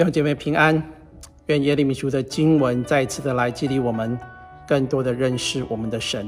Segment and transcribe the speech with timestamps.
[0.00, 0.82] 弟兄姐妹平安，
[1.44, 4.18] 愿耶利米书的经文再次的来激励我们，
[4.66, 6.26] 更多的认识我们的神。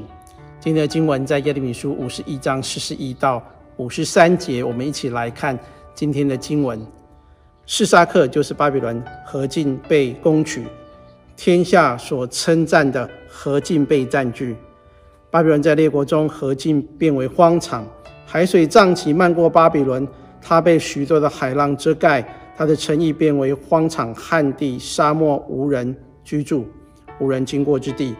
[0.59, 3.43] 今天的经文在耶利米书五十一章四十一到
[3.77, 5.57] 五十三节，我们一起来看
[5.95, 6.79] 今天的经文。
[7.65, 10.67] 示撒克就是巴比伦，何进被攻取，
[11.35, 14.55] 天下所称赞的何进被占据。
[15.31, 17.83] 巴比伦在列国中，何进变为荒场，
[18.23, 20.07] 海水涨起漫过巴比伦，
[20.39, 22.23] 它被许多的海浪遮盖。
[22.55, 26.65] 他的城邑变为荒场、旱地、沙漠，无人居住，
[27.19, 28.15] 无人经过之地。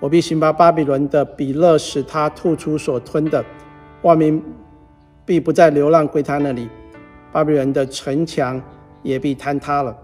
[0.00, 3.44] 我必行把巴比伦的比勒，使他吐出所吞的，
[4.02, 4.42] 万民
[5.24, 6.68] 必不再流浪归他那里。
[7.30, 8.60] 巴比伦的城墙
[9.02, 9.96] 也必坍塌了。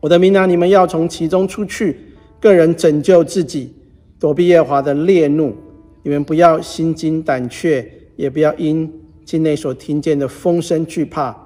[0.00, 1.98] 我的民啊，你们要从其中出去，
[2.40, 3.74] 个人拯救自己，
[4.18, 5.54] 躲避耶和华的烈怒。
[6.02, 8.92] 你们不要心惊胆怯，也不要因
[9.24, 11.45] 境内所听见的风声惧怕。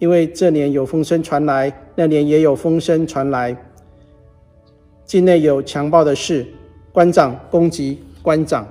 [0.00, 3.54] 因为这年有风声传来，那年也有风声传来。
[5.04, 6.46] 境内有强暴的事，
[6.90, 8.66] 官长攻击官长。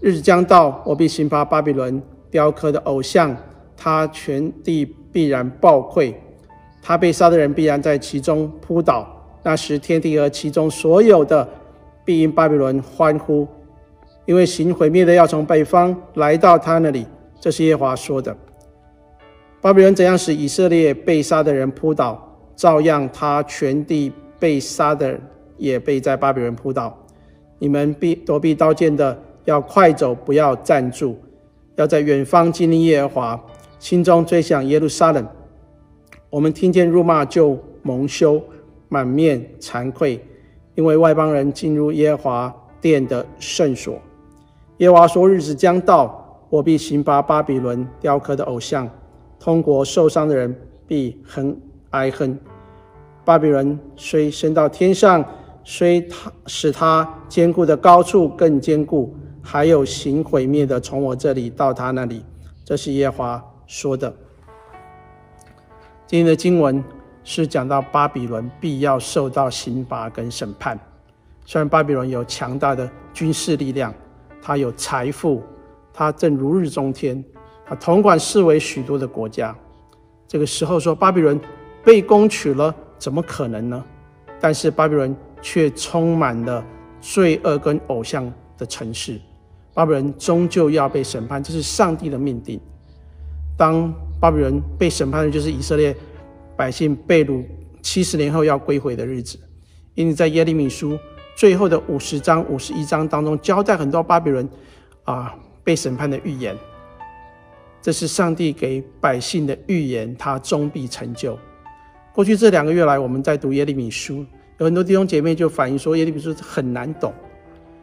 [0.00, 2.00] 日子将到，我必刑罚巴比伦
[2.30, 3.34] 雕刻的偶像，
[3.74, 6.12] 他全地必然暴溃，
[6.82, 9.08] 他被杀的人必然在其中扑倒。
[9.42, 11.48] 那时天地和其中所有的
[12.04, 13.48] 必因巴比伦欢呼，
[14.26, 17.06] 因为行毁灭的要从北方来到他那里。
[17.40, 18.36] 这是耶华说的。
[19.62, 22.20] 巴比伦怎样使以色列被杀的人扑倒，
[22.56, 25.16] 照样他全地被杀的
[25.56, 26.92] 也被在巴比伦扑倒。
[27.60, 31.16] 你们避躲避刀剑的，要快走，不要站住，
[31.76, 33.44] 要在远方经历耶和华，
[33.78, 35.24] 心中追想耶路撒冷。
[36.28, 38.42] 我们听见辱骂就蒙羞，
[38.88, 40.20] 满面惭愧，
[40.74, 43.96] 因为外邦人进入耶和华殿的圣所。
[44.78, 48.90] 耶和华说：日子将到，我必刑罚巴比伦雕刻的偶像。
[49.42, 51.60] 通过受伤的人必哼
[51.90, 52.38] 哀哼。
[53.24, 55.24] 巴比伦虽升到天上，
[55.64, 62.24] 虽他使他坚固的高处更坚固，还有行毁灭的从我这里到他那里。
[62.64, 64.14] 这是耶和华说的。
[66.06, 66.82] 今天的经文
[67.24, 70.78] 是讲到巴比伦必要受到刑罚跟审判。
[71.44, 73.92] 虽然巴比伦有强大的军事力量，
[74.40, 75.42] 他有财富，
[75.92, 77.24] 他正如日中天。
[77.66, 79.56] 他统管四围许多的国家，
[80.28, 81.40] 这个时候说巴比伦
[81.84, 83.84] 被攻取了，怎么可能呢？
[84.40, 86.64] 但是巴比伦却充满了
[87.00, 89.20] 罪恶跟偶像的城市，
[89.72, 92.60] 巴比伦终究要被审判，这是上帝的命定。
[93.56, 95.96] 当巴比伦被审判的，就是以色列
[96.56, 97.44] 百姓被掳
[97.80, 99.38] 七十年后要归回的日子。
[99.94, 100.98] 因此，在耶利米书
[101.36, 104.48] 最后的五十章、五十一章当中，交代很多巴比伦
[105.04, 106.56] 啊被审判的预言。
[107.82, 111.36] 这是上帝给百姓的预言，他终必成就。
[112.14, 114.24] 过去这两个月来，我们在读耶利米书，
[114.58, 117.12] 有很多弟兄姐妹就反映说，耶利米书很难懂，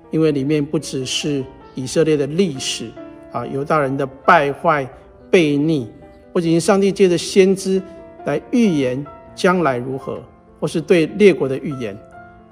[0.09, 1.43] 因为里面不只是
[1.75, 2.89] 以色列的历史
[3.33, 4.87] 啊，犹大人的败坏
[5.29, 5.91] 悖逆，
[6.31, 7.81] 不仅仅上帝借着先知
[8.25, 9.05] 来预言
[9.35, 10.23] 将来如何，
[10.61, 11.97] 或是对列国的预言，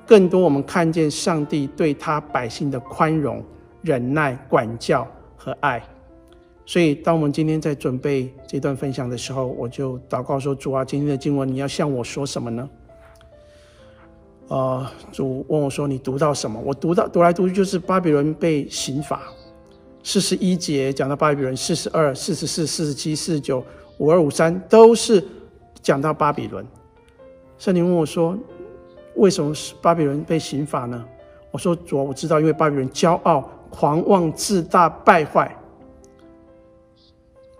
[0.06, 3.42] 更多我们看见上帝对他百姓的宽容、
[3.84, 5.08] 忍耐、管教
[5.38, 5.82] 和爱。
[6.70, 12.70] 所以，当我们今天在准备这段分享的时候，我就祷告说：“主啊，今天的经文你要向我说什么呢？”
[14.50, 19.22] 呃，主问我说：“你读到什么？”我读到读来读去就是巴比伦被刑罚，
[20.04, 23.64] 四十一节讲到巴比伦，四十二、四十四、四十七、四十九、
[23.98, 25.26] 五二、五三都是
[25.82, 26.68] 讲到巴比伦。
[27.58, 28.38] 圣灵问我说
[29.16, 31.02] ：“为什么是巴比伦被刑罚呢？”
[31.50, 35.50] 我说：“主啊，我知道，因为巴比伦骄傲、狂妄、自大、败坏。”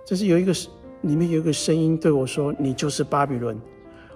[0.08, 0.54] 就是有一个
[1.02, 3.60] 里面有一个声音对我说：“你就是巴比伦。”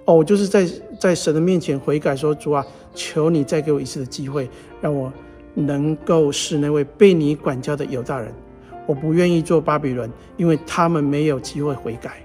[0.07, 0.65] 哦，我就是在
[0.97, 2.65] 在神的面前悔改，说：“主啊，
[2.95, 5.11] 求你再给我一次的机会，让我
[5.53, 8.33] 能够是那位被你管教的犹大人。
[8.87, 12.23] 我不愿意做巴比伦，因为他们没有机会悔改。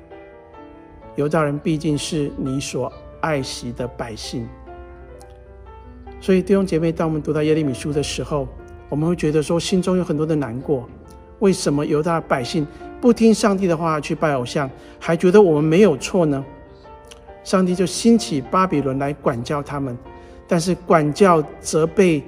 [1.16, 4.46] 犹大人毕竟是你所爱惜的百姓，
[6.20, 8.46] 所以弟兄姐妹，当我们读到耶利米书的时候，
[8.88, 10.88] 我们会觉得说心中有很多的难过。
[11.38, 12.66] 为什么犹大百姓？
[12.98, 14.68] 不听上帝的话去拜偶像，
[14.98, 16.44] 还觉得我们没有错呢？
[17.44, 19.96] 上帝就兴起巴比伦来管教他们，
[20.48, 22.24] 但是管教责备，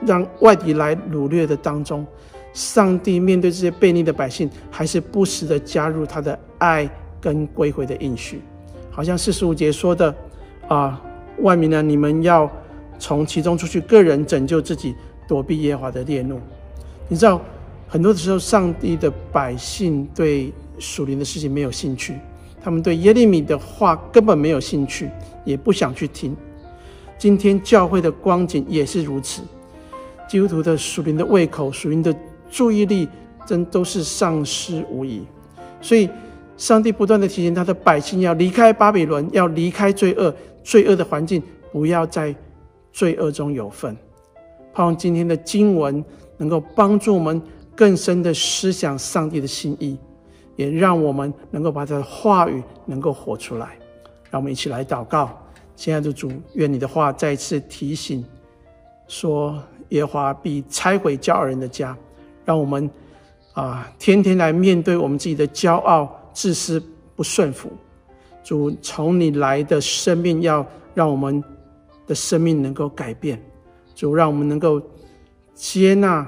[0.00, 2.04] 让外敌来掳掠的当中，
[2.52, 6.88] 上帝面对这些悖逆的百姓，还是不时的加入他的爱
[7.20, 8.42] 跟归回的应许。
[8.90, 10.12] 好像四十五节说的
[10.66, 11.00] 啊，
[11.42, 12.50] 外民呢，你们要
[12.98, 14.96] 从其中出去，个人拯救自己，
[15.28, 16.40] 躲避耶和华的烈怒。
[17.06, 17.40] 你知道？
[17.88, 22.14] 很多的时候，上帝的百姓对属灵的事情没有兴趣，
[22.60, 25.08] 他们对耶利米的话根本没有兴趣，
[25.42, 26.36] 也不想去听。
[27.16, 29.40] 今天教会的光景也是如此，
[30.28, 32.14] 基督徒的属灵的胃口、属灵的
[32.50, 33.08] 注意力，
[33.46, 35.22] 真都是丧失无疑。
[35.80, 36.10] 所以，
[36.58, 40.32] 上帝不断的提醒他的百姓要离开巴比伦，要离开罪恶、
[40.62, 41.42] 罪恶的环境，
[41.72, 42.34] 不要在
[42.92, 43.96] 罪恶中有份。
[44.74, 46.04] 盼望今天的经文
[46.36, 47.40] 能够帮助我们
[47.78, 49.96] 更深的思想上帝的心意，
[50.56, 53.78] 也让我们能够把他的话语能够活出来。
[54.30, 55.30] 让我们一起来祷告。
[55.76, 58.24] 亲爱的主，愿你的话再次提醒
[59.06, 61.96] 说，耶和华必拆毁骄傲人的家，
[62.44, 62.90] 让我们
[63.52, 66.82] 啊天天来面对我们自己的骄傲、自私、
[67.14, 67.70] 不顺服。
[68.42, 71.40] 主从你来的生命，要让我们
[72.08, 73.40] 的生命能够改变。
[73.94, 74.82] 主让我们能够
[75.54, 76.26] 接纳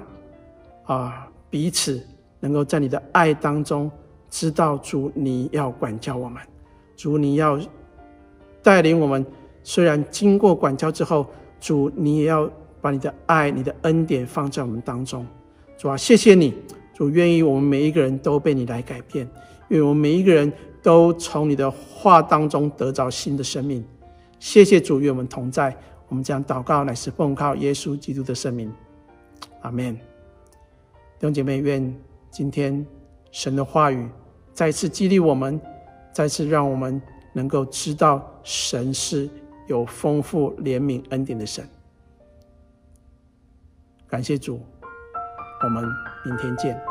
[0.85, 2.00] 啊彼此，
[2.38, 3.91] 能够在你的爱当中
[4.31, 6.41] 知道主你要管教我们，
[6.97, 7.61] 主你要
[8.62, 9.26] 带领我们。
[9.62, 11.26] 虽然经过管教之后，
[11.61, 12.50] 主，你也要
[12.81, 15.26] 把你的爱、你的恩典放在我们当中。
[15.76, 16.55] 主啊，谢谢你，
[16.94, 19.29] 主愿意我们每一个人都被你来改变，
[19.69, 20.50] 愿我们每一个人
[20.82, 23.85] 都从你的话当中得着新的生命。
[24.38, 25.76] 谢谢主与我们同在，
[26.08, 28.73] 我们将祷告乃是奉靠耶稣基督的圣名，
[29.61, 30.09] 阿门。
[31.20, 31.94] 弟兄姐妹，愿
[32.32, 32.84] 今天
[33.31, 34.08] 神的话语
[34.52, 35.61] 再次激励我们，
[36.12, 37.00] 再次让我们
[37.32, 39.31] 能够知道神是。
[39.69, 41.64] 有丰富怜悯恩典的神，
[44.08, 44.61] 感谢主，
[45.62, 45.84] 我们
[46.25, 46.89] 明天见。